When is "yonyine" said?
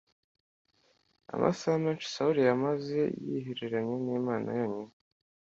4.59-4.95